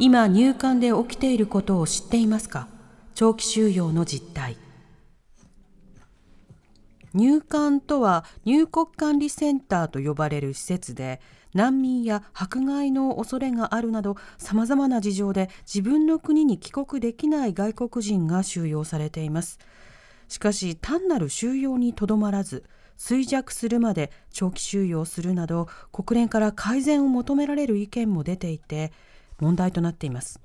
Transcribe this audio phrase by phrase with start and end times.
[0.00, 2.68] 今入管で起きていることを知っていますか？
[3.14, 4.56] 長期収容の実態。
[7.12, 11.20] 入管とは入国管理センターと呼ばれる施設で
[11.54, 19.60] 難民や迫害の恐れがあるなどさまざまな事情で自分の国に帰国できない外国人が収容されています。
[20.26, 22.64] しかし単なる収容にとどまらず
[22.98, 28.92] 衰弱するまで長期収容するなど国連から改善を求められる意見も出ていて
[29.40, 30.40] 問題となっています。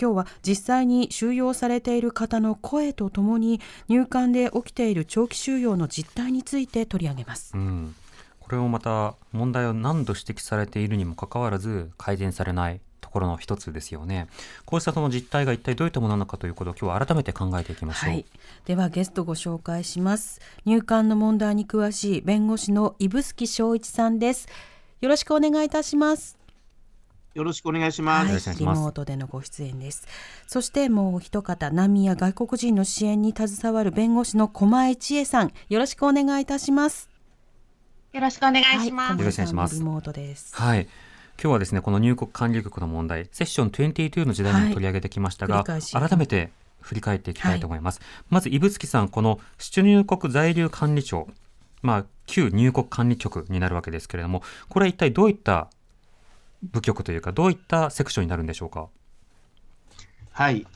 [0.00, 7.52] 今日は実際に収容されている方の声とともに入管で起きている長期収容の実態について取り上げます。
[7.54, 7.94] うん。
[8.40, 14.26] これをまた問題を何度指摘されているにもかかわらず改善されないところの一つですよね。
[14.64, 18.26] こうしたその実態が一体どういったものなのかということを今日は改めて考えていきましょう、はい、
[18.64, 20.40] ではゲストご紹介します。
[20.64, 24.48] 入管の問題に詳しい弁護士の指宿昭一さんです。
[25.00, 26.41] よろしくお願いいたします
[27.34, 28.24] よろしくお願いします。
[28.24, 28.28] はい。
[28.28, 28.78] よろしくお願いします。
[28.78, 30.06] リモートでのご出演です。
[30.46, 35.52] そしてもう一方難民や外国人の支援に携わる弁護士の駒井千恵さん。
[35.68, 37.08] よろしくお願いいたします。
[38.12, 39.10] よろしくお願いします。
[39.12, 39.74] はい、よろしくお願いします。
[39.76, 40.88] リモートですはい。
[41.42, 51.28] 今日はですねこの入国管理局の問題セッション22の時代にも取り上げてきましたが、はい改めて振り返っていきたいと思います、まず指宿さんこの出入国在留管理庁
[51.80, 55.68] まあ旧入国管理局になるわけですけれどもこれは一体どういった
[56.62, 58.88] 部局というかどういったセクションになるんでしょうか？
[60.30, 60.66] はい。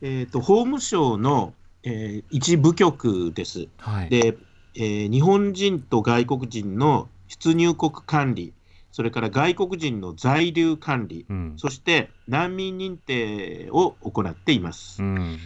[0.00, 3.68] えっ、と、法務省の、えー一部局です。
[3.78, 4.36] はいで、
[4.74, 8.52] えー日本人と外国人の出入国管理、
[8.92, 15.02] それから外国人の在留管理、うんそして難民認定を行っています。
[15.02, 15.38] うん、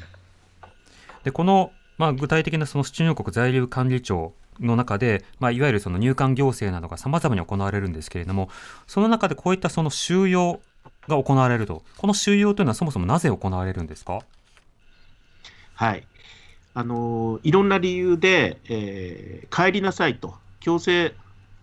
[1.24, 8.48] でこの、まあ、具体的なその出入国在留管理庁の中で、まあ、いわゆるその入管行政などがさまざまに行われるんですけれども
[8.87, 10.60] その中でこういったその収容
[11.09, 11.82] が行われると。
[11.98, 14.20] この収容というのはそもそもなぜ行われるんですか？
[15.75, 16.06] はい。
[16.75, 21.14] あのーいろんな理由で、えー帰りなさいと、強制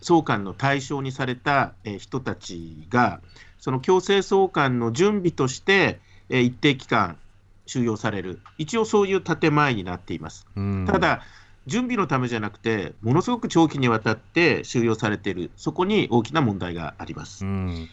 [0.02, 3.20] 送還の対象にされた、えー人たちが、
[3.60, 6.00] その強制送還の準備として、
[6.30, 7.18] えー一定期間
[7.66, 10.46] 収容される、一応そういう建前になっています。
[10.56, 10.86] うん。
[10.86, 11.22] ただ、
[11.72, 17.46] 準備のためじゃなくて、ものすごく長期にわたって収容されている、そこに大きな問題があります。
[17.46, 17.88] うん。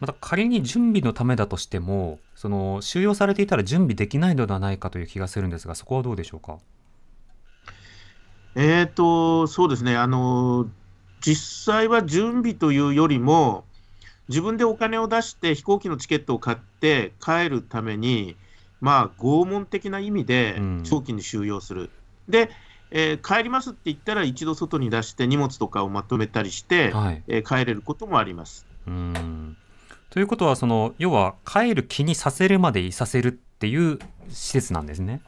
[0.00, 6.56] また仮に準備のためだとしてもその収容されていたら準備できないのではないかという気がするんですがそこはどうでしょうか？
[8.54, 10.70] えーと、そうですね、あの
[11.20, 13.64] 実際は準備というよりも、
[14.28, 18.36] 自分でお金を出して飛行機のチケットを買って帰るために、
[18.80, 20.82] まあ、拷問的な意味でうん。
[20.82, 21.90] 長期に収容する。
[22.26, 22.48] で、
[22.90, 28.66] えー帰りますって言ったら、一度外に出して荷物とかをまとめたりして、はいえー帰れることもあります。
[28.86, 29.56] うん
[30.10, 33.98] ということはその要は帰る気にさせるまでいさせるっていう
[34.28, 35.20] 施設なんですね。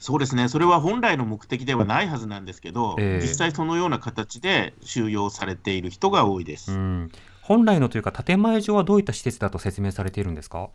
[0.00, 6.72] そうですね、それは本来の目的ではないはずなんですけど、ええ実際そのような形で収容されている人が多いです。
[6.72, 10.68] うん、本来のというか建前上はどういった施設だと説明されているんですか？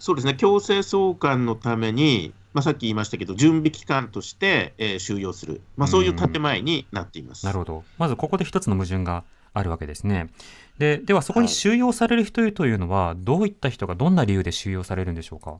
[0.00, 7.46] そうですね、強制送還のために、まあ、さっき言いましたけど、準備期間として、えー収容する、まあ、そういう建前になっています。
[7.46, 7.84] なるほど。
[7.98, 10.30] まずここで一つの矛盾があるわけですね。
[10.78, 11.54] でではそこにはい。
[11.54, 15.58] 収容される人というのは、どういった人がどんな理由で収容されるんでしょうか？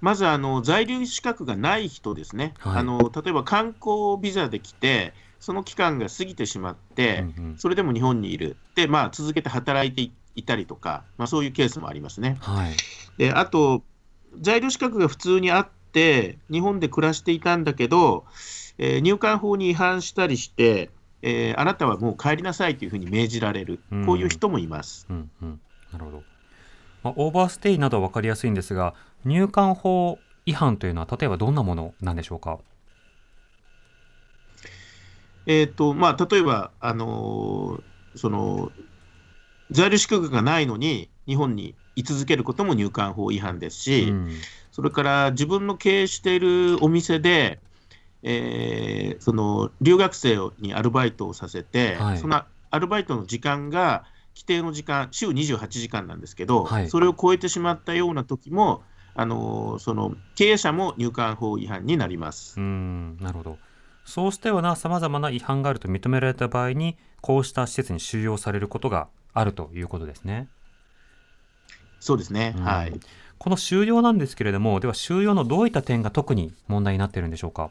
[0.00, 2.76] まずあの、在留資格がない人ですね、はい。
[2.78, 7.58] あの、例えば観光ビザで来て、その期間が過ぎてしまって、うんうん。
[7.58, 10.12] それでも日本にいる、でまあ、続けて働いてい
[10.42, 12.36] たりとか、まあ、そういうケースもありますね。
[12.40, 12.74] はい。
[13.16, 13.82] であと、
[14.40, 18.24] 在留資格が普通にあって、日本で暮らしていたんだけど、
[18.78, 20.90] えー入管法に違反したりして、
[21.22, 23.80] えーあなたはもう帰りなさいというふうに命じられる。
[23.90, 25.06] うん、こういう人もいます。
[25.08, 25.60] うんうん、
[25.92, 26.22] なるほど、
[27.02, 28.94] まあ、オーバーステイなどは分かりやすいんですが
[29.24, 32.58] 入管法違反というのは例えばどんなものなんでしょうか？
[35.46, 38.72] えーとまあ、例えば、あのーその
[39.70, 44.30] 在留資格がないのに日本に居続けることも入管法違反ですし、うん。
[44.70, 47.60] それから自分の経営しているお店で、
[48.22, 52.18] えーその留学生にアルバイトをさせて、はい。
[52.18, 54.04] そのアルバイトの時間が、
[54.34, 56.90] 規定の時間、週28時間なんですけど、はい。
[56.90, 58.84] それを超えてしまったような時も、
[59.14, 62.60] あのその経営者も入管法違反になります。
[62.60, 63.16] うん。
[63.16, 63.58] なるほど。
[64.04, 70.48] そうしたようなさまざまな違反があると認められた場合にこうした施設に収容されることがあるということですね。
[72.00, 72.92] そうですね、うんはい。
[73.38, 77.70] この収容なんですけれどもでは収容のどういった点が特に問題になっているんでしょうか？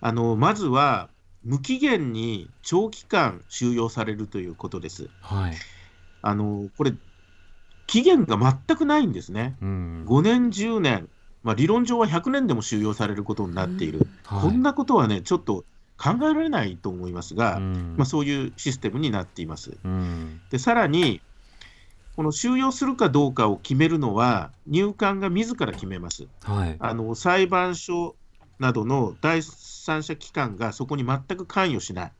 [0.00, 1.08] あのまずは、
[1.42, 5.08] 無期限に長期間収容されるということです。
[5.20, 5.54] はい
[6.20, 6.92] あのこれ、
[7.86, 9.56] 期限が全くないんですね。
[9.62, 11.08] うん5年、10年、
[11.42, 15.64] まあ、理論上は100年でも収容されることになっている、はいこんなことはね、ちょっと
[16.04, 19.78] 考えられないと思いますが、うんまあ、そういうシステムになっています。
[19.82, 21.22] うんでさらに、
[22.14, 26.26] この収容するかどうかを決めるのは、入管が自ら決めます。
[26.42, 28.16] はいあの裁判所
[28.58, 32.12] などの第三者機関がそこに全く関与しない。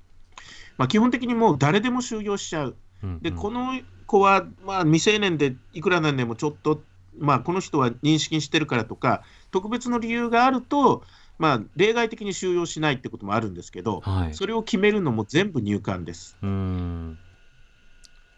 [0.78, 2.76] まあ、基本的にもう誰でも収容しちゃう。
[3.02, 6.82] うんで、この子は、まあ、未成年でいくらなんでもちょっと、
[7.18, 11.02] まあ、この人は認識してるからとか、特別の理由があると、
[11.38, 14.34] まあ、例外的に収容しないってこともあるんですけど、はい。
[14.34, 16.36] それを決めるのも全部入管です。
[16.42, 17.18] うん。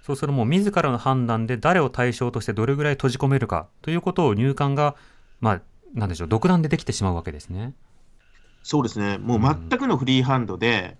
[0.02, 4.94] そうするともう自らの判断で誰を対象としてどれぐらい閉じ込めるかということを入管が
[5.40, 5.62] まあ
[5.94, 7.75] なんでしょう独断でできてしまうわけですね。
[8.62, 10.96] そうですね、もう全くのフリーハンドで、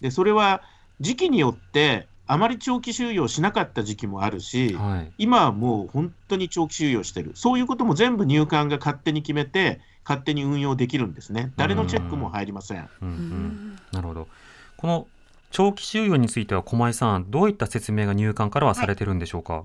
[0.00, 0.62] でそれは
[1.00, 5.12] 時期によって、あまり長期収容しなかった時期もあるし、はい。
[5.16, 12.88] 今はもう本当に長期収容してる、そういうことも全部入管が勝手に決めて、勝手に運用できるんですね、誰のチェックも入りません。
[13.02, 14.28] うんうん、なるほど。
[14.76, 15.08] この
[15.50, 19.64] 長期収容については駒井さんどういった説明が入管からはされてるんでしょうか？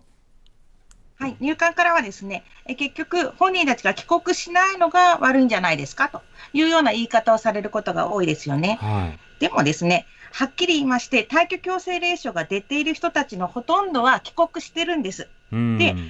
[1.17, 6.09] はい、入管からはですね、え結局、本人たちが帰国しないのが悪いんじゃないですか？
[6.09, 6.23] と
[6.53, 8.79] いうような言い方をされることが多いですよね。
[8.81, 9.19] はい。
[9.41, 15.27] でもですね、はっきり言いまして、退去強制令書が出ている人たちのほとんどは帰国してるんです。
[15.51, 16.03] うんで、帰れ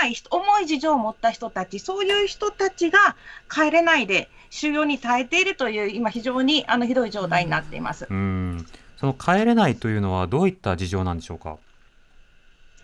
[0.00, 3.14] ない人、重い事情を持った人たち、そういう人たちが
[3.48, 8.06] 帰れないで収容に耐えているという、今、非常にあのひどい状態になっています。
[8.08, 8.66] うん
[8.96, 11.58] その帰れないというのはどういった事情なんでしょうか？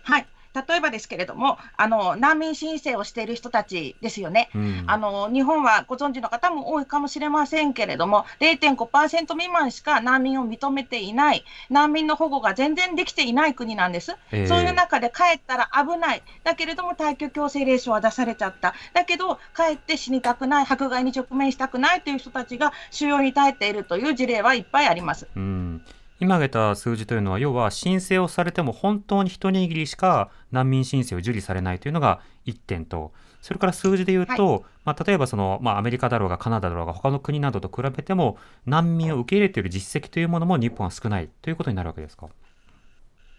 [0.02, 0.26] はい。
[0.66, 4.50] 例えばですけれども、あの難民申請をしている人たちですよね。
[4.54, 4.84] うん。
[4.86, 14.16] あの日本はご存知の方も多いかもしれませんけれども、0.5%未満しか難民を認めていない、難民の保護が全然できていない国なんです。
[14.32, 25.28] えーそういう中で帰ったら危ない、だけれども退去強制令書は出されちゃった、だけど帰って死にたくない、迫害に直面したくないという人たちが収容に耐えているという事例はいっぱいあります。
[25.36, 25.82] うん
[26.20, 38.36] 今挙げた数字というのは要は申請をされても本当に一握りしか難民申請を受理されないというのが1点とそれから数字で言うと、まあ、例えばその、まあ、アメリカだろうがカナダだろうが他の国などと比べても
[38.66, 42.28] 難民を受け入れている実績というものも日本は少ないということになるわけですか？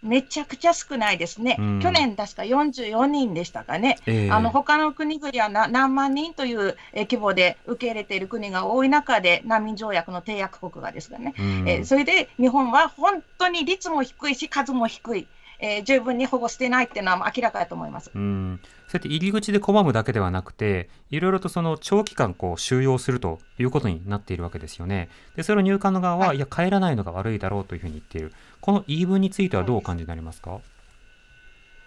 [0.01, 1.57] めちゃくちゃ少ないですね。
[1.59, 3.97] うん去年確か44人でしたかね。
[4.05, 15.27] えーあの他の国々はな何万人というえー規模で受け入れている国が多い中で、難民条約の締約国がですがね、うんえーそれで日本は本当に率も低いし、数も低い、
[15.59, 18.11] えー十分に保護してないっていうのは明らかだと思います。
[18.13, 25.09] うん、そうやって入り口で拒むだけではなくて、いろいろとその長期間こう収容するということになっているわけですよね。
[25.35, 28.31] で、それを入管の側は、はいい、や、帰らないのが悪いだろうというふうに言っている。
[28.61, 30.59] この言い分についてはどうお感じになりますか？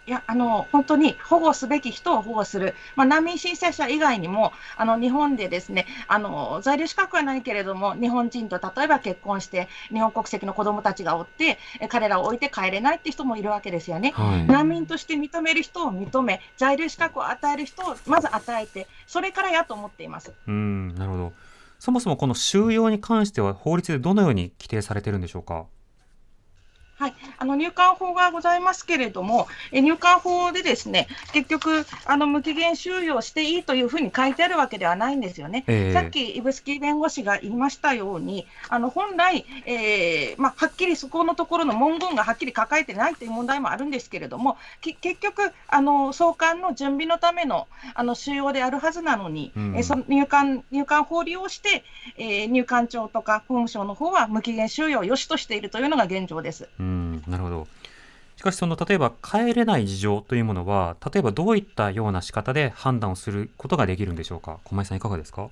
[0.04, 2.74] いや、あの、本当に保護すべき人を保護する。
[2.96, 14.10] まあ、難民申請者以外にも、あの、日本でですね、あの、在留資格はないけれども、日本人と例えば結婚して、日本国籍の子供たちがおって、え彼らを置いて帰れないって人もいるわけですよね。
[14.10, 14.44] はい。
[14.44, 20.32] 難民として認める人を認め、在留資格を与える人をまず与えて、それからやと思っています。
[20.48, 21.32] うん、なるほど。
[21.78, 25.66] そもそもこの収容に関しては法律でどのように規定されてるんでしょうか？
[27.02, 35.64] はい、あの入管法がございますけれども、え入管法でですね、結局、あの無期限収容していいというふうに書いてあるわけではないんですよね。
[35.66, 47.66] ええさっき、イブスキー弁護士が言いましたように、あの本来、えーまあ、はっきりそこのところの文言がはっきり書かれてないという問題もあるんですけれども、き結局あの、送還の準備のための
[47.96, 51.82] あの収容であるはずなのに、うんえーその入管入管法を利用して、
[52.16, 56.68] えー入管庁とか法務省の方は無期限収容を良しとしているというのが現状です。
[56.78, 56.91] うん、
[57.28, 57.66] なるほど。
[58.36, 64.58] しかしその例えば帰れない事情というものは例えばどういったような仕方で判断をすることができるんでしょうか？
[64.64, 65.50] 駒井さんいかがですか？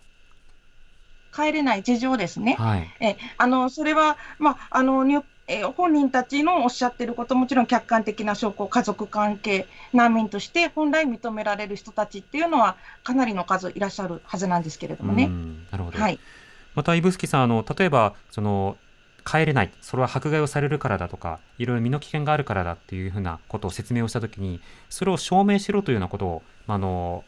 [1.33, 2.55] 帰れない事情ですね。
[2.59, 2.89] はい。
[3.01, 15.27] えあのそれは、まああの入えー本人たちのおっしゃっていること、もちろん客観的な証拠、家族関係、難民として本来認められる人たちっていうのは、かなりの数いらっしゃるはずなんですけれどもうね。
[15.27, 15.99] んなるほど。
[15.99, 16.19] はい、
[16.75, 18.77] また指宿さんあの例えばその
[19.25, 19.73] 帰れない。
[19.81, 27.25] それは迫害をされるからだとかいろいろ身の危険があるからだっていうふうなことを説明をしたときにそれを証明しろというようなことを、あの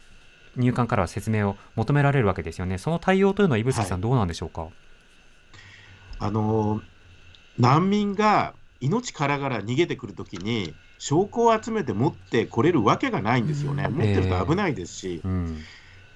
[0.57, 2.79] 入管からは説明を求められるわけですよね。
[2.79, 4.69] その対応というのは指宿さん、どうなんでしょうか？
[6.19, 6.83] あの
[7.59, 15.59] 難民が命からがら逃げてくるときに証拠を集めて持ってこれるわけがないんですよね、持ってると危ないですし、うん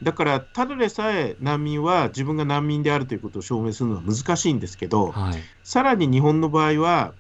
[0.03, 7.13] だからただでさえ難民は自分が難民であるということを証明するのは難しいんですけど、はいさらに日本の場合は、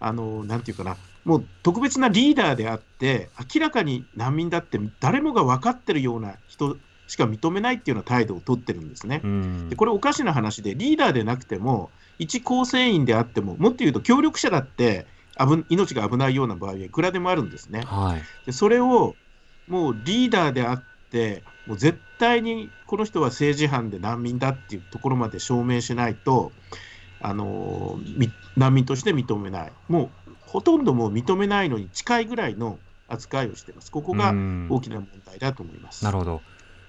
[0.00, 9.22] あのなんていうかな、もう特別なリーダーであって、明らかに難民だって誰もが分かってるような人しか認めないっていうような態度を取ってるんですね。
[9.24, 15.06] うんでこれおかしな話で、リーダーでなくても、一構成員であっても、もっと言うと協力者だって
[15.38, 17.82] 危命が危ないような場合はいくらでもあるんですね。
[17.86, 19.16] はいでそれを
[19.68, 20.95] もうリーダーであって、
[21.66, 26.52] もう絶対にこの人は政治犯で難民だっていうところまで証明しないと、
[27.20, 33.90] あのみ難民として認めない、もうほとんどもう認めないのに近いぐらいの扱いをしています。
[33.90, 36.04] ここがうん大きな問題だと思います。
[36.04, 36.40] なるほど。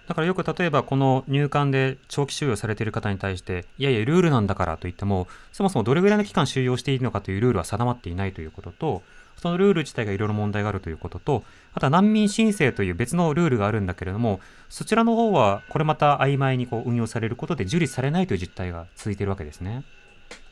[0.08, 9.04] だからよく例えばこの入管で長期収容されている方に対していやいやルールなんだからと言ってもそもそもどれぐらいの期間収容していいのかというルールは定まっていないということと
[9.38, 14.40] そのルール自体がいろいろ問題があるということとあとは難民申請という別のルールがあるんだけれども
[14.70, 19.84] そちらの方はこれまた曖昧にこう運用されることで受理されないという実態が続いているわけですね。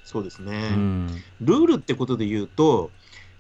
[0.06, 0.70] そうですね。
[0.72, 2.92] うんルールってことで言うと、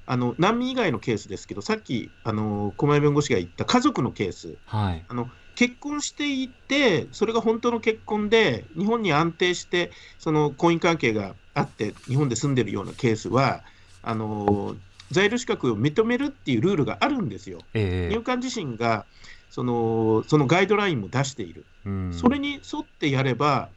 [0.07, 5.05] あの難民以外のケースですけど、さっきあの狛江弁護士が言った家族のケース、はい。
[5.07, 13.63] あの結婚していて、それが本当の結婚で、日本に安定して、その婚姻関係があって、日本で住んでるようなケースは、
[14.03, 14.75] あの
[15.11, 17.59] 在留資格を認めるっていうルールがあるんですよ。
[17.73, 19.05] ええ入管自身が
[19.49, 21.65] そのそのガイドラインも出している。
[21.85, 23.69] うんそれに沿ってやれば、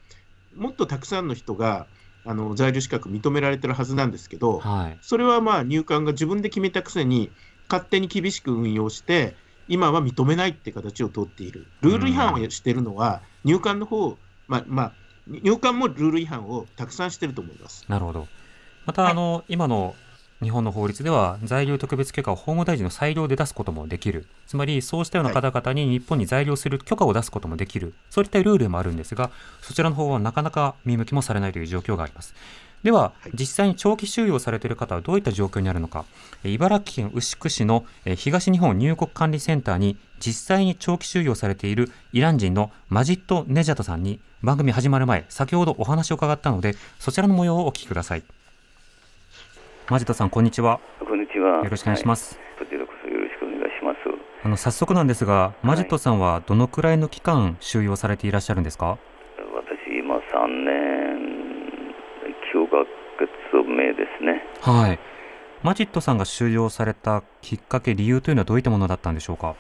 [0.55, 1.87] もっとたくさんの人が
[2.25, 4.99] あの在留資格認められてるはずなんですけど、はい。
[5.01, 7.31] それはまあ入管が自分で決めたくせに、
[7.69, 9.37] 勝手に厳しく運用して、
[9.69, 11.67] 今は認めないって形を取っている。
[11.83, 14.93] ルール違反をしているのは、入管の方、まあ、まあ、
[15.27, 17.85] 入管もルール違反をたくさんしてると思います。
[17.87, 18.29] なるほど。
[18.87, 19.95] また、あの、今の
[20.43, 24.27] 日本の法律では、在留特別許可を法務大臣の裁量で出すこともできる。
[24.47, 27.93] つまり、そうしたような方々に日本に在留する許可を出すこともできる。
[28.09, 29.31] そういったルールもあるんですが、
[29.63, 32.35] そちらの方はなかなか見向きもされないという状況があります。
[32.85, 36.05] では、はい実際に長期収容されている方はどういった状況にあるのか。
[36.45, 48.23] え茨城県牛久市のえ東日本入国管理センターに実際に長期収容されているイラン人のマジット・ネジャタさんに番組始まる前、先ほどお話を伺ったので、そちらの模様をお聞きください。
[49.91, 50.81] マジットさん、こんにちは。
[51.01, 51.65] こんにちは。
[51.65, 52.35] よろしくお願いします。
[52.35, 52.41] す。
[52.59, 53.99] こちらこそよろしくお願いします。
[54.45, 58.99] あの早速なんですが、マジットさんはどのくらいの期間収容されていらっしゃるんですか？
[59.39, 61.95] 私、今3年
[62.53, 62.85] 9ヶ
[63.17, 64.45] 月目ですね。
[64.61, 64.99] はい。
[65.63, 69.55] マジットさんが収容されたきっかけ、理由というのはどういったものだったんでしょうか？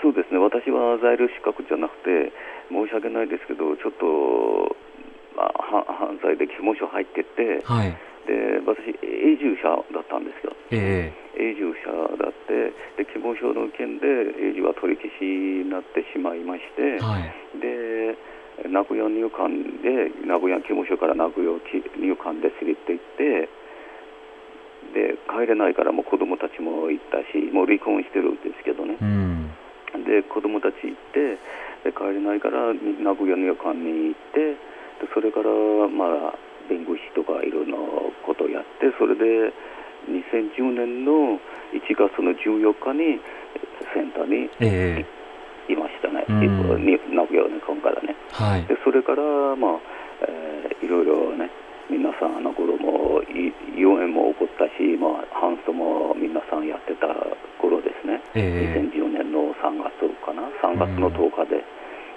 [0.00, 2.32] そうですね、私は在留資格じゃなくて、
[2.70, 4.74] 申し訳ないですけど、ちょっと、
[5.36, 7.94] まあ、は犯罪で刑務所入ってて、はい。
[8.28, 10.52] で私、永住者だったんですよ。
[10.70, 14.04] え永住者だって、で刑務所の件で
[14.52, 17.32] 永住は取り消しになってしまいまして、えはい。
[17.58, 18.18] で
[18.68, 21.56] 名古屋入管で名古屋刑務所から名古屋
[21.96, 23.48] 入管で連れて行って
[24.92, 29.54] で帰れないからもう子供たちも行ったしもう離婚してるんですけどねうん。
[30.04, 31.38] で子供たち行って
[31.86, 34.58] で帰れないから名古屋入管に行って
[35.00, 35.48] でそれから
[35.86, 37.76] まあ弁護士とかいろんな
[38.24, 39.52] ことをやってそれで
[40.08, 41.40] 2010年の
[41.72, 43.20] 1月の14日に
[43.92, 45.72] センターにええ。
[45.72, 46.86] いましたね、うん。
[46.86, 48.16] に名古屋入管からね。
[48.32, 48.64] はい。
[48.64, 49.22] でそれから、
[49.56, 49.80] まあ
[50.26, 51.50] えーいろいろね、
[51.90, 57.08] 皆さん、あの頃もい妖艶も起こったし、まあ、ハンストも皆さんやってた
[57.60, 58.80] 頃ですね、ええ。
[58.80, 61.64] 2010年の3月かな、3月の10日で、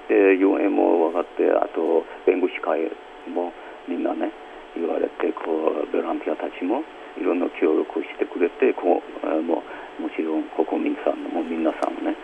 [0.08, 2.88] で妖艶も分かって、あと弁護士会
[3.28, 3.52] も
[3.92, 4.32] みんなね、
[4.80, 6.80] 言われてこう、ボランティアたちも
[7.20, 9.60] いろんな協力してくれて、こうえーも
[10.00, 12.16] うもちろん国民さんも皆さんね、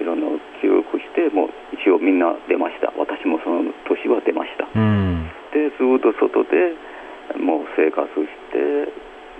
[0.00, 0.30] いろんな
[0.62, 4.70] 協力して、もう一応みんな出ました、私もその年は出ました。
[4.70, 5.26] うん。
[5.50, 6.78] で、ずっと外で
[7.42, 8.86] もう生活して、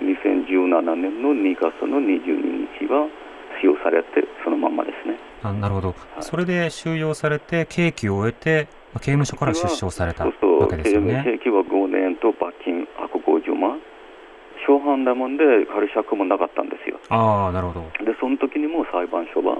[0.03, 3.07] 2017年の2月の22日は
[3.59, 5.17] 使用されて、そのまんまですね。
[5.41, 5.95] あなるほど。
[6.19, 11.21] それで収容されて、刑期を終えて、まあ刑務所から出所されたそうわけですよね。
[11.23, 13.79] 刑期は5年と罰金150万。
[14.65, 16.99] 初犯だもんで仮釈もなかったんですよ。
[17.09, 18.05] ああ、なるほど。
[18.05, 19.55] で、その時にも裁判所は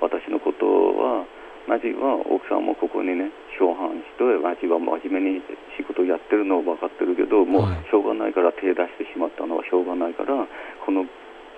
[0.00, 1.24] 私のことは
[1.70, 5.42] マジは奥さんもここにね共犯してマジは真面目に
[5.78, 10.34] 仕事やってるのは分かってるけどもうはいしょうがないから手出してしまったのはしょうがないから
[10.82, 11.06] この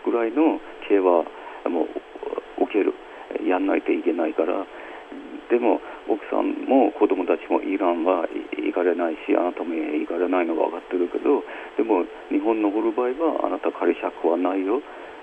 [0.05, 1.25] ぐらいの刑は
[1.73, 2.93] もう受ける
[3.49, 4.67] やんないといけないから
[5.49, 11.43] でも奥さんも子供たちもイランはい行かれないしあなたも行かれないのは分かってるけど
[11.77, 14.81] でも日本の来る場合はあなた仮釈はないよ。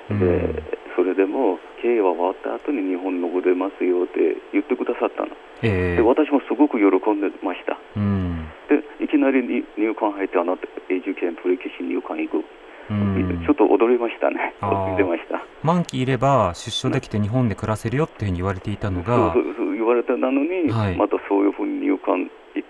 [0.09, 0.63] でうん。
[0.95, 5.31] それでも経営は終わった後に日本残れますよって言ってくださったの。
[5.61, 5.95] ええ。
[5.97, 7.77] で私もすごく喜んでました。
[7.95, 8.49] うん。
[8.67, 12.43] でいきなりに入管入ってあなた永住権取り消し入管行く、
[12.89, 13.43] うん。
[13.45, 14.53] ちょっと驚りましたね。
[14.61, 15.45] 驚いてました。
[15.63, 20.95] 満期いれば出所できて日本で暮らせるよっていうふうに言われていたのがそうそうそう言われたなのに、はい。
[20.95, 22.67] またそういうふうに入管行っ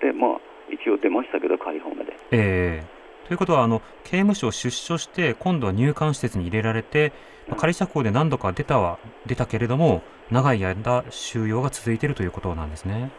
[0.00, 0.40] てでまあ
[0.70, 2.12] 一応出ましたけど解放まで。
[2.32, 3.26] ええ。
[3.26, 7.12] ということはあの刑務所を出所して今度は入管施設に入れられて、
[7.48, 13.10] まあ仮釈放で何度か出たは出たけれども長い間収容が続いているということなんですね。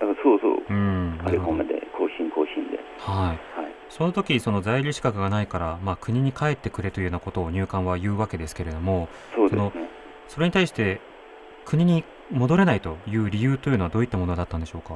[0.00, 0.62] そうそう。
[0.68, 1.20] うん。
[1.24, 2.78] 解放まで更新更新で。
[2.98, 3.60] はい。
[3.60, 3.74] はい。
[3.88, 9.72] その時その在留資格がないから、まあ、国に帰ってくれというようなことを入管は言うわけですけれどもそね。
[10.28, 11.00] それに対して
[11.64, 14.94] 国に戻れないという理由というのはどういったものだったんでしょうか？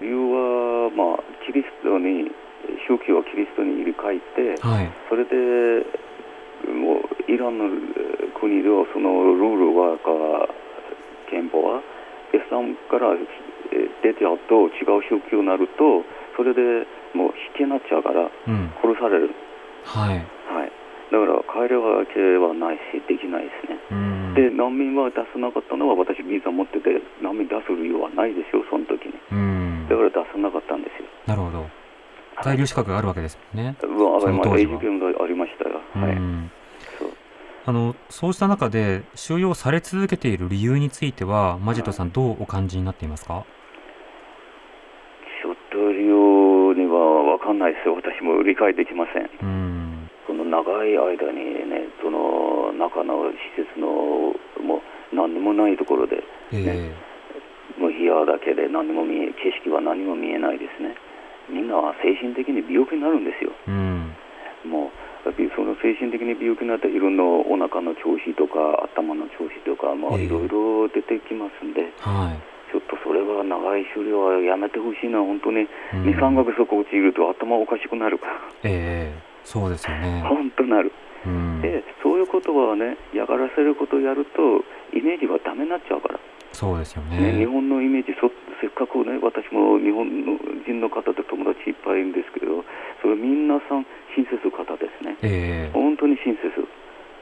[0.00, 2.30] 理由は、まあ、キリストに
[2.88, 5.84] 宗教はキリストに入れ替えてはい、それで
[6.72, 10.08] もうイランのえー国ではそのルールはか
[11.30, 11.80] 憲法は
[12.32, 16.02] イスラムからえー出てあと違う宗教になると
[16.36, 18.72] それでもう引けなっちゃうからうん。
[18.80, 19.30] 殺される、
[19.84, 20.16] はい。
[20.16, 20.72] はい、
[21.12, 23.78] だから帰れはけはないしできないですね。
[23.90, 29.14] うんで難民は出さなかったのは私ビザ持ってて難民出す理由はないですよその時に。
[29.32, 29.86] うん。
[29.88, 31.08] だから出さなかったんですよ。
[31.26, 31.66] なるほど。
[32.42, 33.76] 在留資格があるわけですね。
[33.82, 34.78] うわそのまありま
[35.46, 36.12] したよ、はい。
[36.12, 36.50] うん
[36.98, 37.10] そう。
[37.66, 43.44] あのそうした中で収容され続けている理由についてはマジットさんどうお感じになっていますか、
[45.42, 49.28] ちょっと理由には分かんないですよ、私も理解できません。
[49.42, 50.10] うん。
[50.26, 52.49] この長い間にね、その
[52.80, 54.32] 中の施設の
[54.64, 54.80] も
[55.12, 56.90] う何にもないところで、え
[57.78, 60.96] もう部屋だけで何も見え、景色は何も見えないですね。
[61.48, 63.52] みんなは精神的に病気になるんですよ。
[63.68, 64.16] えうん。
[64.64, 65.00] もう
[65.54, 70.24] その精神的に病気になっていろんなお腹の調子とか頭の調子とか、まあ、ええ。
[70.24, 72.40] いろいろ出てきますんで、はい。
[72.72, 76.02] ちょっとそれは長い終了はやめてほしいな、本当に、うん。
[76.04, 78.32] 2、3ヶ月そこ落ちると頭おかしくなるから。
[78.64, 79.30] ええ。
[79.44, 80.22] そうですよね。
[80.24, 80.92] 本当なる、
[81.26, 84.64] うん、でそういうことはね嫌がらせることをやると
[84.96, 86.20] イメージはダメになっちゃうから、
[86.52, 87.16] そうですよね。
[87.32, 87.46] 日ね。
[87.46, 88.30] 本のイメージそ
[88.60, 92.64] せっかくね私も日本の人の方で友達いっぱいいるんですけど
[93.02, 95.16] それ皆さん親切方ですね。
[95.22, 95.70] ええ。
[95.72, 96.66] 本当に親切。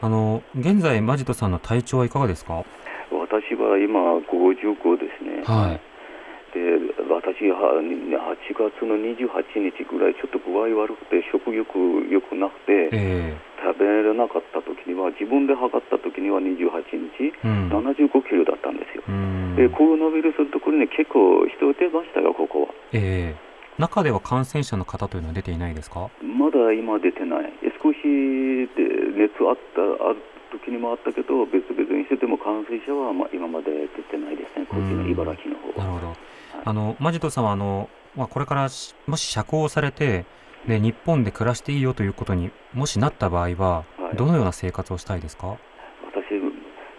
[0.00, 2.64] あの現在マジットさんの体調はいかがですか？
[3.11, 5.42] 私は今55ですね。
[5.44, 5.80] はい。
[6.54, 6.61] で
[7.11, 11.76] 私は8月の28日ぐらいちょっと具合悪くて食欲
[12.11, 16.51] 良くなくてえ食べれなかった時には自分で測った時には28
[17.16, 17.68] 日えうん。
[17.71, 22.68] 75キロだったんですようんでコロナウイルスのところに結構人出ましたよ、ここは。
[22.92, 26.11] ええ中では感染者の方というのは出ていないですか？
[26.23, 27.53] まだ今出てない。
[27.83, 27.99] 少し
[28.75, 28.83] で
[29.14, 30.16] 熱あったある
[30.51, 35.87] 時にもあったけど、別々にしてても感染者はまあ今まで出てないですね、こっちの茨城の方は。
[35.87, 36.16] なるほど。
[36.64, 40.25] あのマジットさんはあの、まあ、これからしもし釈放されて
[40.66, 45.61] で日本で暮らしていいよということにもしなった場合は、はいどのような生活をしたいですか？
[46.09, 46.33] 私、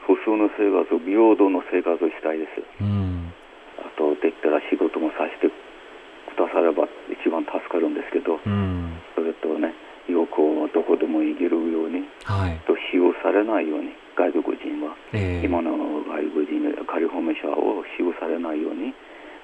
[0.06, 2.62] 普通の生活、平等の生活をしたいです。
[2.80, 3.34] うん。
[3.82, 9.02] あと、できたら仕事もさせてくだされば一番助かるんですけど、うん。
[9.17, 9.74] それとね、
[10.08, 12.62] 旅行はどこでも行けるように、はい。
[12.69, 14.93] と使用されないように、外国人は。
[15.13, 15.74] ええ今の
[16.06, 18.93] 外国人のカリフォルニアを使用されないように、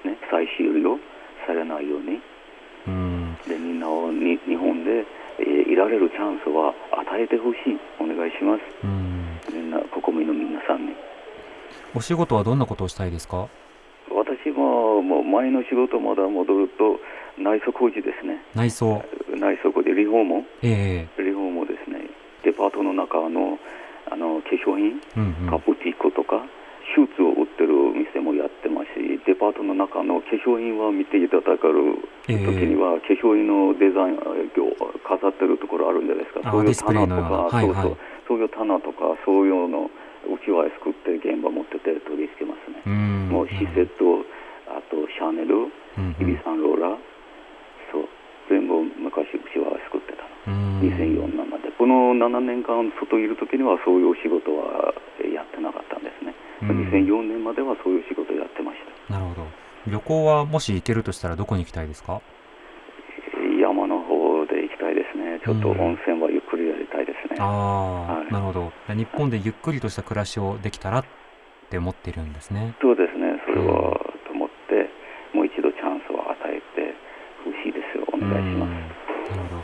[0.06, 0.70] ね、再使用
[1.50, 2.22] されないように
[4.16, 5.04] に日本で、
[5.38, 7.76] えーいられるチャンスは与えてほしい。
[8.00, 8.62] お願いします。
[8.82, 9.38] うん。
[9.52, 10.94] みんな国民の皆さんに。
[11.94, 13.48] お仕事はどんなことをしたいですか？
[14.08, 16.98] 私ももう前の仕事まだ戻ると
[17.36, 18.40] 内装工事ですね。
[18.54, 19.02] 内装。
[19.36, 19.90] 内装工事。
[19.92, 20.44] リフォーム。
[20.62, 21.22] ええ。
[21.22, 22.08] リフォームですね。
[22.42, 23.58] デパートの中の
[24.08, 25.02] あの化粧品。
[25.16, 25.50] うんうん。
[25.50, 26.40] カプティコとか
[26.94, 34.20] シューズを売ってる店もやってますしデパートの中の化粧品は見ていただける時には、化粧品のデザインを
[35.06, 36.48] 飾ってるところあるんじゃないですか。
[36.48, 37.96] あそういう棚とか、そうそう。
[38.26, 39.90] そういう棚とかそういうの
[40.26, 43.28] うちは作って現場持ってて取り付けますね、うん。
[43.30, 44.26] もうシセット
[44.66, 46.96] あとシャネルうんイビサンローラー
[47.92, 48.08] そう。
[48.50, 50.58] 全部昔うちは作ってたの。
[50.58, 50.90] うん。
[50.90, 51.70] 2004年まで。
[51.78, 56.90] この7年間外にいる時にはそういうお仕事はやってなかったんですね、うん。
[56.90, 58.25] 2004年まではそういう仕事
[59.86, 62.20] 旅行はもし行けるとしたらどこに行きたいですか？
[63.60, 65.40] 山の方で行きたいですね。
[65.44, 67.36] ちょっと温泉はゆっくりやりたいですね。
[67.40, 68.72] ああ、はいなるほど。
[68.88, 71.04] 日本でゆっくりとした暮らしをできたらっ
[71.70, 72.74] て思っているんですね。
[72.80, 73.40] そうですね。
[73.46, 74.90] それはと思って、
[75.34, 76.94] もう一度チャンスを与えて
[77.44, 78.06] ほしいですよ。
[78.12, 79.30] お願いします。
[79.30, 79.62] なるほど。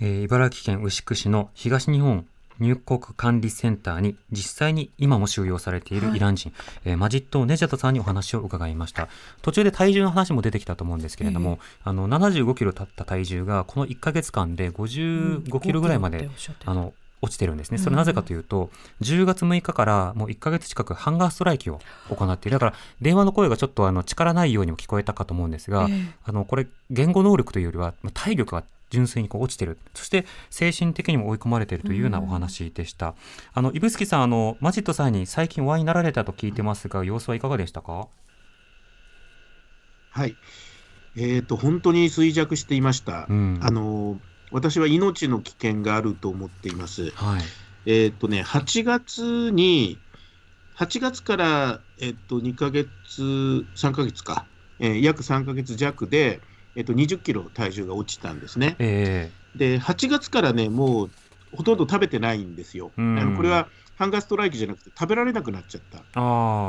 [0.00, 2.26] えー茨城県牛久市の東日本
[2.60, 6.52] 入国管理センターに実際に今も収容されているイラン人、
[6.84, 9.08] えーマジット・ネジャタさんにお話を伺いました。
[9.42, 16.28] 途中で体重の話も出てきたと思うんですけれども、あの75キロ経った体重がこの1ヶ月間で55キロぐらいまで、
[16.64, 17.78] あの落ちてるんですね。
[17.78, 22.58] それなぜかというと、10月6日からもう1ヶ月近くハンガーストライキを行っている。
[22.58, 25.88] だから電話の声がちょっとあの力ないようにも聞こえたかと思うんですが、
[26.24, 29.78] あのこれ言語能力というよりはまあ体力が純粋にこう落ちてる。
[29.94, 33.14] そして精神的にも追い込まれているというようなお話でした。
[33.52, 38.08] あの、指宿さん、あの、マジットさんに最近お会いになられたと聞いてますが、様子はいかがでしたか？
[40.10, 40.36] はい。
[41.16, 43.26] えっ、と、本当に衰弱していました。
[43.28, 44.20] うんあの、
[44.50, 47.10] 私は命の危険があると思っています。
[47.10, 47.42] はい。
[47.86, 49.98] えっ、とね、8月に、
[50.76, 54.46] 8月から、えっ、と、2ヶ月、3ヶ月か、
[54.78, 56.40] えー約3ヶ月弱で、
[56.74, 58.76] えっ、と、20キロ体重が落ちたんですね。
[58.78, 61.10] えで、8月からね、もう、
[61.50, 62.92] ほとんど食べてないんですよ。
[62.96, 66.04] うんあのこれは、ハンガーストライキじゃなくて、食べられなくなっちゃった。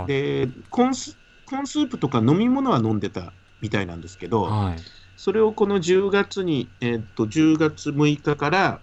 [0.07, 4.75] でコーンス、コーンスープとか飲み物は飲んでたみたいなんですけど、はい。
[5.15, 8.81] それをこの10月に、えーっと10月6日から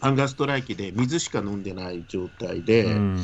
[0.00, 3.18] ハンガーストライキで水しか飲んでない状態で、うん。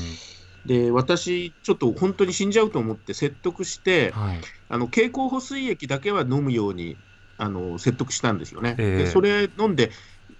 [0.64, 4.40] で私、ちょっと本当に死んじゃうと思って説得して、はい。
[4.68, 6.98] あの経口補水液だけは飲むように
[7.42, 8.76] あの説得したんですよね。
[8.78, 9.90] ええでそれ飲んで、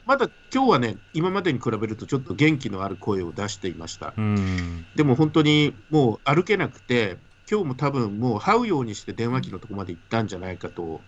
[0.06, 4.14] まだ今日はね、今までに比べるとちょっと元気のある声を出していました。
[4.16, 4.86] うん。
[4.94, 7.16] でも本当にもう歩けなくて、
[7.50, 11.00] 今日も多分もう這うようにして電話機のとこまで行ったんじゃないかと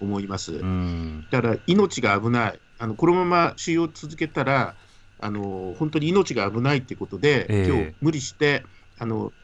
[0.00, 0.54] 思います。
[0.54, 1.26] うん。
[1.30, 4.74] だから命が危ない、あのこのまま収容を続けたら、
[5.20, 8.64] あの本当に命が危ないってことで、ええ今日無理して
[8.98, 9.34] あの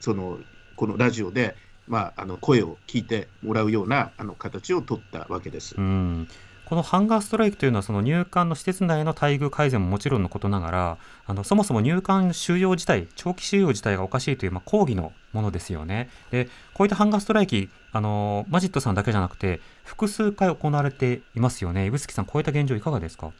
[0.00, 0.40] その
[0.74, 1.54] このラジオで、
[1.88, 5.74] まあ、あの声を聞いてもらうようなあの形を取ったわけです。
[5.76, 6.28] うん。
[6.64, 16.10] このハンガーストライキというのはその入管の施設内の待遇改善ももちろんのことながらあのそもそも入管収容自体長期収容自体がおかしいという、まあ、抗議のものですよね。
[16.32, 21.84] でこういったハンガーストライキあのマジットさんだけじゃなくて複数回行われていますよね。
[21.84, 23.30] 指宿さんこういった現状いかがですか？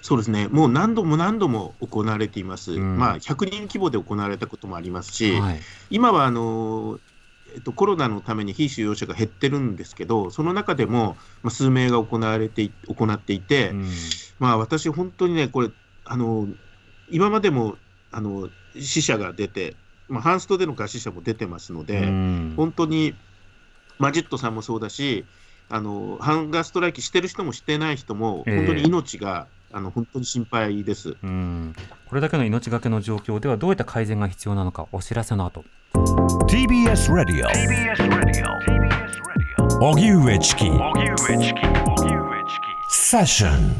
[0.00, 2.98] そうですね、もう何度も何度も行われています、うん。
[2.98, 5.60] まあ、100人規模で行われたこともありますし、はい。
[5.90, 7.00] 今はあの、
[7.54, 13.90] えっと、コロナのために非収容者が減ってるんですけど、その中でも、まあ、数名が行われてい行っていて、うん。
[14.38, 15.70] まあ、私、本当にね、これ、
[16.04, 16.48] あの
[17.08, 17.78] 今までも
[18.12, 19.76] あの死者が出て、
[20.08, 22.54] まあ、ハンストでの餓死者も出てますので、うん。
[22.56, 23.14] 本当に
[23.98, 25.24] マジットさんもそうだし、
[25.68, 28.56] あのハンガーストライキしてる人もしてない人も、ええ。
[28.56, 31.18] 本当に命が、あの本当に心配です。
[31.22, 31.74] うん。
[32.08, 35.64] これだけの命がけの状況ではどういった改善が必要なのかお知らせの後。
[36.48, 37.46] TBS Radio
[39.82, 40.64] 荻上チキ
[42.88, 43.74] セッション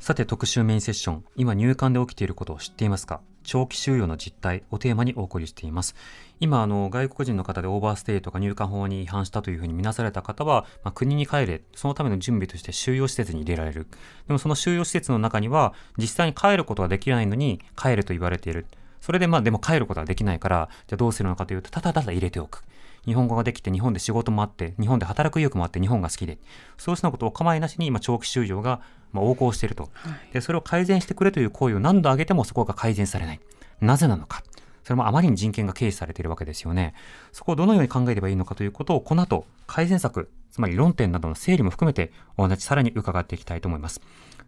[0.00, 1.24] さて特集メインセッション。
[1.36, 3.20] 今入管で起きていることを知っていますか？
[3.46, 5.94] 長期収容の実態をテーマにお送りしています。
[6.40, 13.86] 今あの外国人の方でオーバーステイとか入管法に違反したというふうに見なされた方は、まあ、国に帰れそのための準備として収容施設に入れられる。
[14.26, 18.66] でもその収容施設の中には実際に帰ることができないのに帰ると言われている。
[19.00, 22.64] それでまあでも帰ることはできないからじゃあどうするのかというとただただ入れておく。
[23.06, 26.38] 日本語ができて日本で仕事もあって日本で働く意欲もあって日本が好きで。
[26.76, 28.80] そうしたことをお構いなしに今長期収容が
[29.12, 29.90] まあ横行していると、
[30.32, 33.40] でそれを改善してくれという行為を何度挙げてもそこが改善されない。
[33.80, 34.42] なぜなのか。
[34.82, 36.94] それもあまりに人権が軽視されているわけですよね。
[37.32, 44.00] そこをどのように考えればいいのかということをこの後改善策つまり論点などの整理も含めてお話さらに伺っていきたいと思います。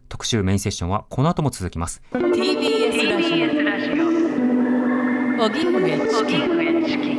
[0.07, 2.01] 特集メインセッションはこの後も続きます。
[2.13, 4.09] TBS ラジオ。
[5.39, 7.18] 荻上チキ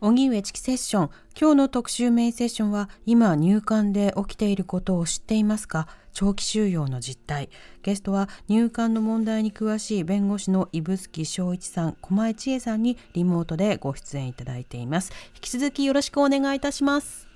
[0.00, 1.10] 荻上チキセッション。
[1.40, 5.88] 今日の特集メインセッションは今入管で起きていることを知っていますか？
[6.12, 7.48] 長期収容の実態。
[7.82, 15.10] ゲストは入管の問題に詳しい弁護士の指宿翔一さん狛江千恵さんにリモートでご出演いただいています。
[15.34, 17.33] 引き続きよろしくお願いいたします。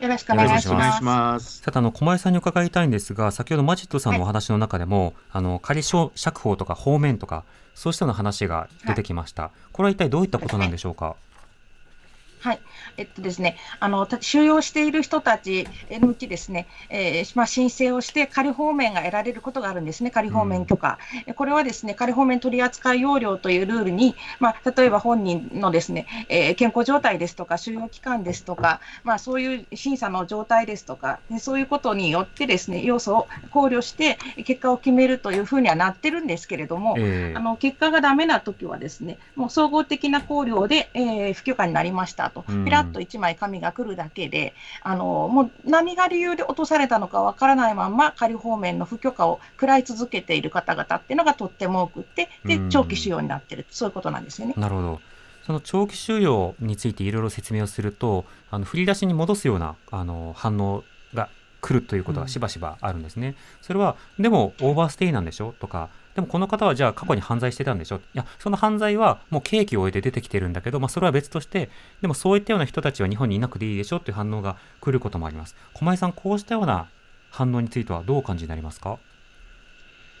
[0.00, 1.60] よろしくお願いしお願いします。
[1.60, 6.10] さてあの狛江さんに伺いたいんですが先ほどマジットさんのお話の中でも、あの仮釈
[6.40, 11.16] 放とか方面とかそうしたような話が出てきました、これは一体どういったことなんでしょうか、
[12.40, 12.60] はい、
[12.96, 20.98] えっとですね、あのた収容している人たちのうちですね、えーまあ、申請をして仮放免が得られることがあるんですね、仮放免許可。
[21.26, 37.36] えこれはですね、仮放免取扱要領というルールに、まあ、例えば本人のですね、えー健康状態ですとか、収容期間ですとか、まあ、そういう審査の状態ですとか、でそういうことによってですね、要素を考慮して結果を決めるというふうにはなってるんですけれども、ええ。
[37.36, 54.54] あの結果がダメな時はですね、もう総合的な考慮で、えー不許可になりましたとうん、ピラッと1枚紙が来るだけで、あのもう何が理由で落とされたのかわからないまま、仮放免の不許可を食らい続けている方々っていうのがとっても多くって、でうん長期収容になってる、そういうことなんですよね。
[54.56, 55.00] なるほど。
[55.46, 61.28] その長期収容についていろいろ説明をすると、あの振り出しに戻すようなあの反応が
[61.60, 63.34] 来るということがしばしばあるんですね。
[63.62, 65.54] それは、でもオーバーステイなんでしょ？
[65.58, 67.96] とか、でもこの方はじゃあ過去に犯罪してたんでしょ？
[67.96, 71.70] いや、その犯罪はもう刑期を終えて出てきてるんだけど、まあそれは別として、
[72.00, 75.54] でもそういったような人たちは日本にいなくていいでしょっていう反応が来ることもあります。
[75.74, 76.88] 駒井さん、こうしたような
[77.30, 78.98] 反応についてはどうお感じになりますか？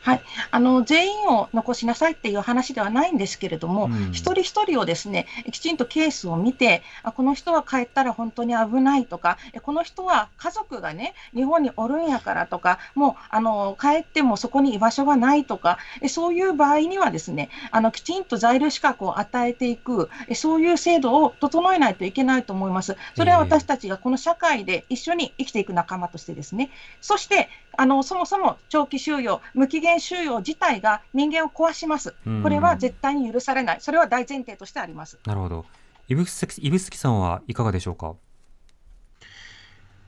[0.02, 4.10] はい、あの全員を残しなさいっていう話ではないんですけれども、うん。
[4.12, 22.96] 一人一人をですねきちんとケースを見て、あこの人は帰ったら本当に危ないとか、えこの人は家族がね日本におるんやからとか、もうあの帰ってもそこに居場所がないとか、えそういう場合にはですねあのきちんと在留資格を与えていく、えそういう制度を整えないといけないと思います。
[23.16, 27.48] それは私たちがこの社会で一緒に生きていく仲間としてですね、そして
[27.80, 32.14] あのそもそも長期収容、無期限収容自体が人間を壊します。
[32.26, 33.78] うんこれは絶対に許されない。
[33.80, 35.18] それは大前提としてあります。
[35.24, 35.64] なるほど。
[36.06, 38.16] 指宿さんはいかがでしょうか？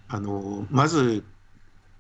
[0.09, 1.25] あのまず、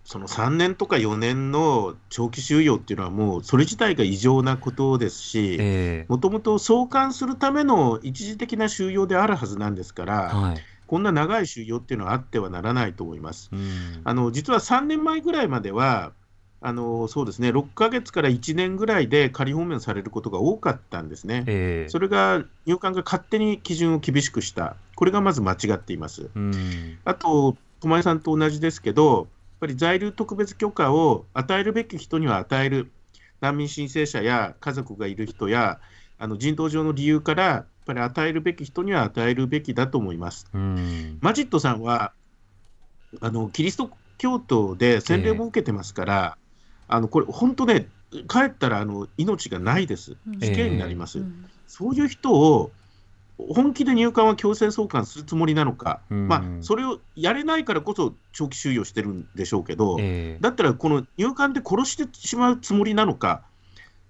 [0.04, 10.56] その3年とか4年の長期収容っていうのは、もうそれ自体が異常なことですし、えもともと送還するための一時的な収容であるはずなんですから、えはい。
[10.92, 13.48] こんな長い収容っていうのはあってはならないと思います。
[13.50, 16.12] うんあの実は3年前ぐらいまでは、
[16.60, 21.44] あのそうですね、6ヶ月から1年ぐらいで仮放免されることが多かったんですね。
[21.46, 26.28] ええそれが入管が勝手に基準を厳しくした、これがまず間違っています。
[26.34, 29.26] うんあと、駒井さんと同じですけど、やっ
[29.60, 32.90] ぱり在留特別許可を与えるべき人には与える、
[33.40, 35.80] 難民申請者や家族がいる人や、
[36.22, 40.46] あの人道上の理由から、やっぱり与えるべき人には与えるべきだと思います。
[40.54, 41.18] うん。
[41.20, 42.12] マジットさんは、
[43.20, 46.38] あのキリスト教徒で洗礼も受けてますから、
[46.86, 47.88] あのこれ、本当ね、
[48.28, 51.18] 帰ったらあの命がないです、死刑になります。
[51.18, 52.70] うんそういう人を
[53.38, 56.28] 本気で入管は強制送還するつもりなのか、うん。
[56.28, 60.38] まあ、それをやれないからこそ長期収容してるんでしょうけど、ええ。
[60.40, 63.42] だったらこの入管で殺してしまうつもりなのか、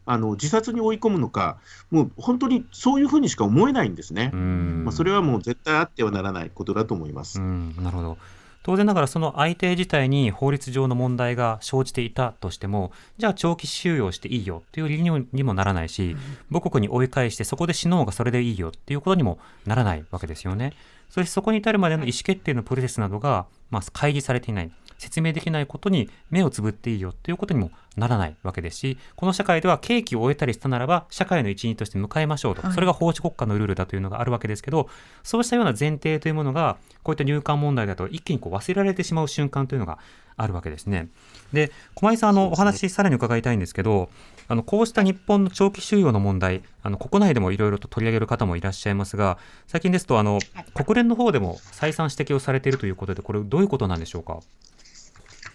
[0.05, 1.59] あの自殺に追い込むのか、
[1.91, 4.31] もう本当にそういうふうにしか思えないんですね。
[4.33, 7.41] うんまあ、それはもう絶対あってはならないことだと思います。
[7.41, 8.19] うん、なるほど。
[8.63, 16.17] 当然ながらその相手自体に法律上の問題が生じていたとしても、じゃあ長期収容していいよっていう理由にもならないし、
[16.51, 20.75] 母国に追い返してそこで死のうがそれでいいよっていうことにもならないわけですよね。
[21.11, 24.71] そしてそこに至るまでの意思決定のプロセスなどが、まあ、開示されていない。
[25.03, 32.63] 説明できないことに目をつぶっていいよっていうことにもならないわけですし、この社会では刑期を終えたりしたならば、社会の一員として迎えましょうと。
[32.63, 34.89] はいそれが法治国家のルールだというのがあるわけですけど、
[35.23, 39.99] そうしたような前提というものが、こういった入管問題だと一気にこう忘れられてしまう瞬間というのが
[40.37, 41.09] あるわけですね。
[41.53, 44.09] で、駒井さん、あの、お話さらに伺いたいんですけど、
[44.49, 50.39] あの、こうした日本の長期収容の問題、あの、国内でもいろいろと取り上げる方もいらっしゃいますが、最近ですと、あの、
[50.75, 54.41] 国連の方でも再三指摘をされているということで、これどういうことなんでしょうか？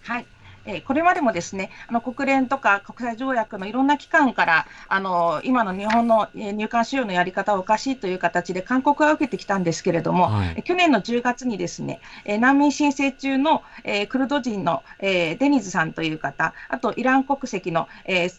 [0.07, 0.36] はい。
[0.67, 10.53] えーこれまでもですね、あの国連とか国際条約のいろんな機関から、あの今の日本のえー入管収容のやり方はおかしいという形で勧告は受けてきたんですけれども、はい。
[10.57, 18.29] えー去年の10月にですね、えー難民申請中の、えークルド人の、えーデニズさんという方、あとイラン国籍の、え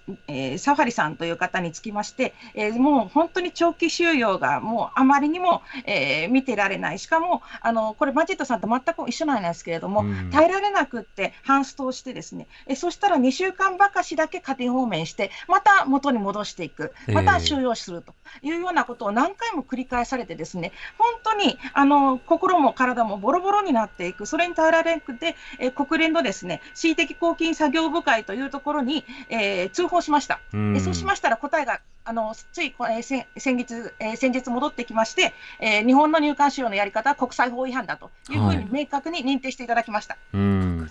[0.58, 10.30] サファリさんという方につきまして、えーもう本当に長期収容がもうあまりにも、えー見てられない、しかもあのこれ、マジットさんと全く一緒なんですけれども、うん。
[10.30, 30.40] 耐えられなくって、ハンストをしてですね、えそしたら2週間ばかしだけ家庭放免して、また元に戻していく、また収容するというようなことを何回も繰り返されてですね、本当にあの心も体もボロボロになっていく、それに耐えられなくて、え国連のですね、恣意的公金作業部会というところに、えー通報しました。
[30.52, 40.16] うそうしましたら答えがあのつい、こえー先先日、えー先日戻ってきまして、えー日本の入管使用のやり方は国際法違反だというふうはいに明確に認定していただきました。
[40.32, 40.90] うん。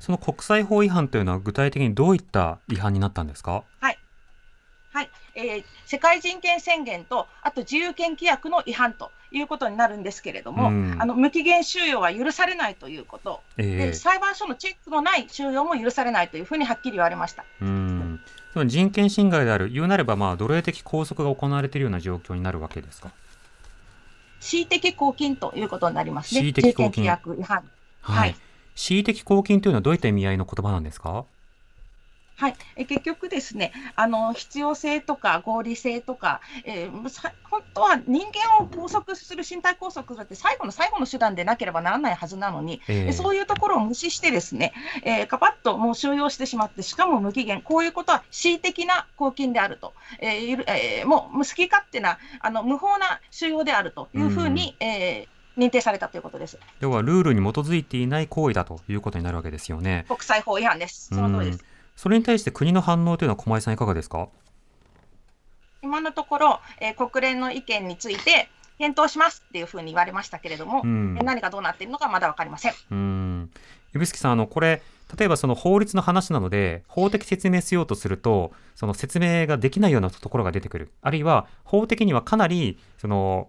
[0.00, 3.64] その国際法違反というのは具体的にどういった違反になったんですか？
[3.80, 17.44] はい、えー世界人権宣言と、あと自由権規約の違反ということになるんですけれども、うんあの無期限収容は許されないということ、えでえ裁判所のチェックのない収容も許されないというふうにはっきり言われました。
[17.60, 18.20] うん
[18.66, 23.10] 人権侵害である、言うなれば、まあ、奴隷的拘束が行われているような状況になるわけですか？
[24.40, 26.40] 恣意的拘禁ということになりますね。
[26.40, 27.62] 恣意的拘禁人権規約違反。
[28.02, 28.34] ははいい。
[28.78, 31.24] 恣意的拘禁というのはどういった意味合いの言葉なんですか？
[32.36, 43.08] はい、え結局ですねあの、必要性とか合理性とか、えーさ本当は人間を拘束する、身体拘束するって最後の最後の手段でなければならないはずなのに、ええ。
[43.08, 56.58] えそういうところを無視して、ですね、えー、かぱっともう収容してしまって、しかも無期限、こういうことは恣意的な拘禁であると、えーえーもう好き勝手なあの無法な収容であるというふうに、えー認定されたということです。
[56.80, 60.04] 要はルールに基づいていない行為だということになるわけですよね。
[60.08, 61.08] 国際法違反です。
[61.08, 61.64] その通りです。
[61.96, 64.28] それに対して国の反応というのは駒井さんいかがですか？
[65.82, 72.72] 今のところ、えー国連の意見について検討しますっていうふうに言われましたけれども、うんえー何がどうなっているのかまだ分かりません。
[72.90, 73.50] うん
[73.92, 74.82] 指宿さんあのこれ
[75.18, 83.48] 例えばその法律の話なので法的説明しようとするとその説明ができないようなところが出てくるあるいは法的にはかなりその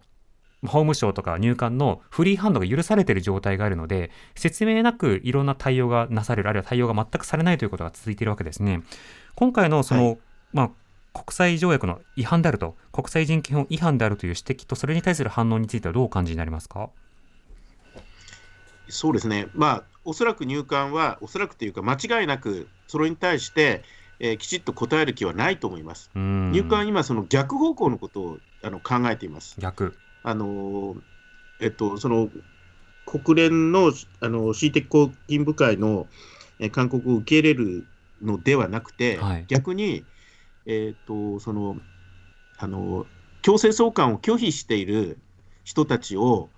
[0.63, 8.83] 法務省とか入管のフリーハンドが許されている状態があるので説明なくいろんな対応がなされるあるいは対応が全くされないということが続いているわけですね。
[9.35, 10.15] 今回のその、は
[10.53, 10.71] まあ
[11.13, 16.89] 国際条約の違反であると国際人権法違反であるという指摘とそれに対する反応についてはどうお感じになりますか？
[18.91, 23.83] そうですね、まあ、おそらく入管は、おそらくというか、間違いなく、それに対して、
[24.19, 26.09] えーきちっと答える気はないと思います。
[26.15, 29.55] うん入管は今、その逆方向のことをあの考えています。
[29.59, 31.01] 逆あのー
[31.59, 32.29] えっと、その
[33.05, 36.09] 国連のあの恣意的公金部会の
[36.59, 37.85] えー勧告を受け入れる
[38.21, 39.45] のではなくて、はい。
[39.47, 40.05] 逆に、
[40.65, 41.81] えっとその
[42.57, 43.07] あの
[43.41, 45.17] 強制送還を拒否している
[45.63, 46.49] 人たちを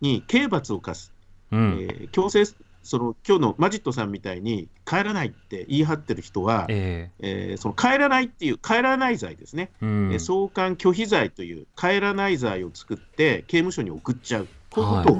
[0.00, 1.12] に刑罰を課す、
[1.50, 1.60] うん。
[1.80, 2.44] えー強制
[2.84, 7.54] その今日のマジットさんみたいに帰らないって言い張ってる人は、ええ。
[7.54, 9.72] ーその帰らないっていう帰らない罪ですね。
[9.80, 10.12] えうん。
[10.12, 15.16] えー送還拒否罪という帰らない罪を作って刑務所に送っちゃう、こういうことを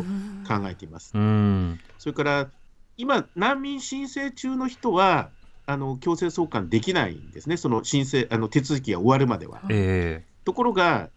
[0.46, 1.12] 考えています。
[1.14, 1.80] うん。
[1.98, 2.50] それから
[2.96, 5.30] 今、難民申請中の人は
[5.66, 9.62] あの強制送還できないんですね、その申請あの手続きが終わるまでは。
[9.70, 10.24] え。
[10.44, 11.08] ところが、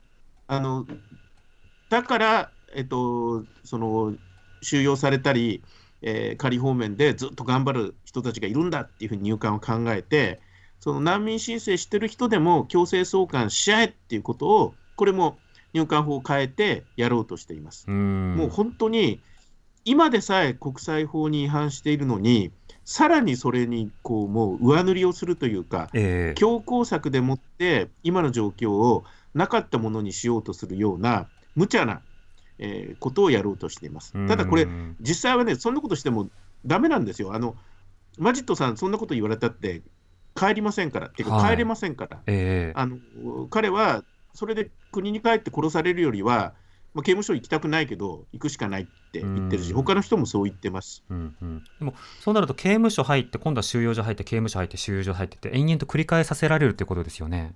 [0.48, 0.86] あの
[1.90, 4.14] だから、えっと、その
[4.62, 5.64] 収容されたり、
[6.02, 10.40] えー仮放免でずっと頑張る人たちがいるんだっていうふうに入管を考えて、
[10.80, 15.38] その難民申請してる人でも強制送還しちゃえっていうことを、これも
[15.74, 17.86] 入管法を変えてやろうとしています。
[17.88, 19.22] えうんもう本当に、
[19.86, 22.52] 今でさえ国際法に違反しているのに、
[22.84, 32.02] さらにそれにこうもう上塗りをするというか、ええ強硬策でもって今の状況をなかったものにしようとするような無茶な、
[32.60, 34.14] えーことをやろうとしています。
[34.28, 36.30] ただこれう、ん実際はね、そんなことしても
[36.66, 37.34] ダメなんですよ。
[37.34, 37.56] あの
[38.18, 39.82] マジットさん、そんなこと言われたって
[40.36, 42.98] 帰りませんから、てかはい帰れませんから、ええあの
[43.50, 46.54] 彼はそれで国に帰って殺されるよりは、
[46.94, 51.04] まあ、刑務所行きたくないけど、行くしかないって言ってるし、うん他の人もそう言ってます。
[51.10, 57.54] うんうん、でもそうなると刑務所入って今度は収容所入って刑務所入って収容所入ってって延々と繰り返させられるということですよね。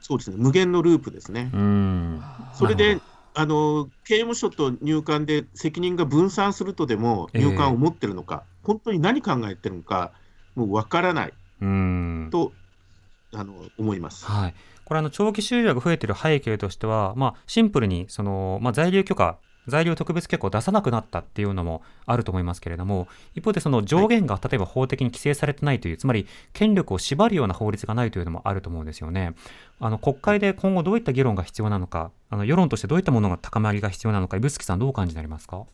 [0.00, 1.50] そうですね、無限のループですね。
[1.52, 2.22] うん
[2.54, 3.00] それで
[3.34, 7.42] あの刑務所と入管で責任が分散するとでもええ。
[7.42, 10.12] 入管を持ってるのか、本当に何考えてるのか、
[10.54, 12.28] もう分からないうん。
[12.30, 12.52] と
[13.34, 14.26] あの思います。
[14.26, 19.38] はい、これあの長期収容が増えている背景としては、まあ、シンプルにその、まあ、在留許可
[19.68, 29.34] 在留特別許可を出さなくなったっていうのもあると思いますけれども一方でその上限が例えば法的に規制されてないという、つまり権力を縛るような法律がないというのもあると思うんですよね。
[29.80, 35.64] あの国会で今後どういった議論が必要なのかあの世論としてどういったものが高まりが必要なのか指宿さんどうお感じになりますか？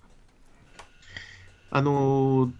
[1.71, 2.51] あの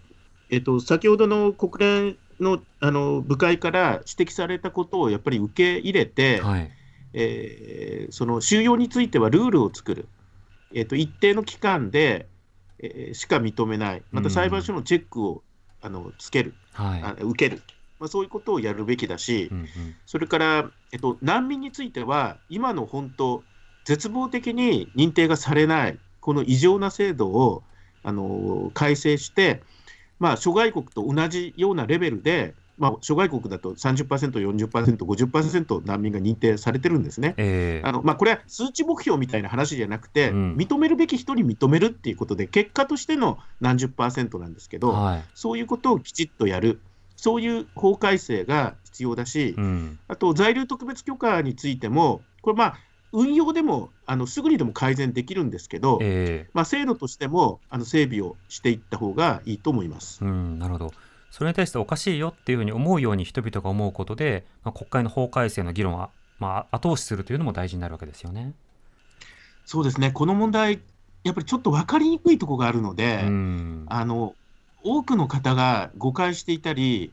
[0.49, 6.71] えっと、先ほどの国連のあの部会から指摘されたことをやっぱり受け入れて、はい。
[7.13, 10.07] えーその収容についてはルールを作る、
[10.73, 12.27] えっと、一定の期間で、
[12.79, 15.43] えーしか認めない、また裁判所のチェックを、
[15.81, 17.01] あのつける、はい。
[17.01, 17.61] あ受ける、
[17.99, 19.67] まあ、そういうことをやるべきだし、うんうん。
[20.05, 23.43] それから、えっと、難民については、今の本当、
[23.85, 27.63] 絶望的に認定がされない、この異常な制度を
[28.03, 29.63] あの改正して、
[30.19, 37.35] まあ、諸外国と同じようなレベルで、まあ、諸外国だと30%、40%、50%難民が認定されてるんですね。
[37.37, 46.79] ええあのまあ、これは数値目標みたいな話じゃなくて、うん認めるべき人に認めるっていうことで、結果としての何十なんですけど、はいそういうことをきちっとやる、
[47.17, 52.77] そういう法改正が必要だし、うんあと在留特別許可についても、これ、まあ、
[53.11, 60.27] 運用でもあのすぐにでも改善できるんですけど、えまあ、制度としてもあの整備をしていった方がいいと思いますえ。
[60.27, 60.93] うん、なるほど。
[61.31, 66.09] それに対しておかしいよっていうふうに思うように人々が思うことで、まあ、国会の法改正の議論は、
[66.39, 68.53] まあ、後押しするというのも大事になるわけですよね。
[69.65, 70.81] そうですね、この問題、
[71.23, 73.85] やっぱりちょっと分かりにくいところがあるので、うん。
[73.87, 74.33] あの
[74.83, 77.11] 多くの方が誤解していたり、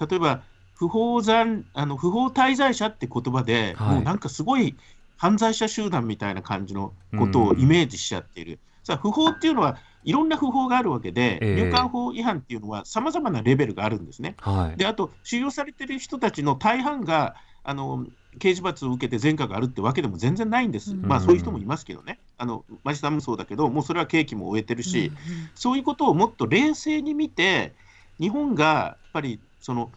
[0.00, 0.42] 例えば
[0.74, 4.76] 不法残あの不法滞在者って言葉で、はいもうなんかすごい
[5.16, 8.58] 犯罪者集団みたいな感じのことをイメージしちゃっている。
[8.84, 11.54] さあ不法っていうのはいろんな不法があるわけで、ええ。
[11.64, 14.36] 入管法違反っていうのはさまざまなレベルがあるんですね。
[14.38, 14.78] はい。
[14.78, 18.06] であと、収容されている人たちの大半があの
[18.38, 21.02] 刑事罰を受けて前科があるってわけでも全然ないんです、うん。
[21.02, 25.12] まあそういう人もいますけどね、あのマジさんもそうだけど、もうそれは刑期も終えてるし、
[25.54, 27.74] そういうことをもっと冷静に見て、
[28.18, 29.92] 日本がやっぱりその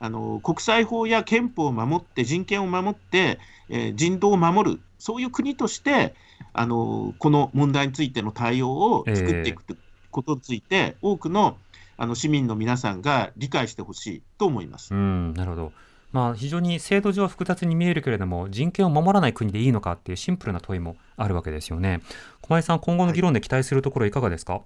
[0.00, 3.38] あの国際法や憲法を守って、人権を守って、
[3.68, 6.14] えー人道を守る、そういう国として
[6.58, 9.76] あの、この問題についての対応を作っていく
[10.10, 11.56] ことについて、多くの
[11.96, 14.92] あの市民の皆さんが理解してほしいと思います。
[14.92, 15.72] うん、なるほど。
[16.10, 22.00] まあ、非常に制度上複雑に見えるけれども、人権を守らない国でいいのかっていうシンプルな問いもあるわけですよね。
[22.40, 24.62] 小林さん、今後の議論で期待するところいかがですか、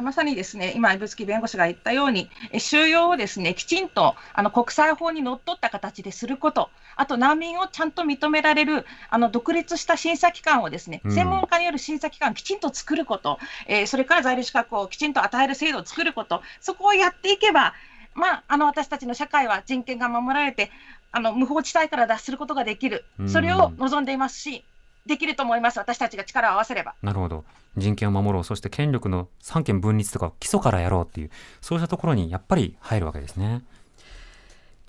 [0.00, 11.12] まさにですね、今、指宿弁護士が言ったように、え収容をですね、きちんとあの国際法にのっとった形ですること、あと難民をちゃんと認められるあの独立した審査機関をですね、うん。
[11.12, 17.74] 専門家による審査機関をきちんと作ること、えーそれから在留資格をきちんと与える制度を作ること、そこをやっていけば、
[18.14, 20.70] まあ、あの私たちの社会は人権が守られて、
[21.10, 23.04] あの無法地帯から脱することができる。
[23.18, 24.64] うん、それを望んでいますし、
[25.06, 26.94] できると思います、私たちが力を合わせれば。
[27.02, 27.44] なるほど。
[27.76, 31.30] 人権を守ろう、そして権力の三権分立とか基礎からやろうっていう、
[31.60, 33.62] そうしたところにやっぱり入るわけですね。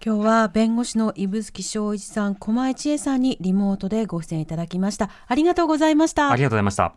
[0.06, 5.10] 今日は弁護士の指宿正一さん、駒井千恵さんにリモートでご出演いただきました。
[5.28, 6.30] ありがとうございました。
[6.30, 6.94] ありがとうございました。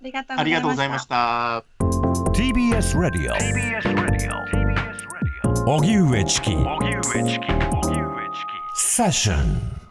[0.00, 1.62] ありがとうございました。
[2.32, 3.34] TBS Radio
[5.66, 6.50] 荻上チキ
[8.74, 9.89] セッション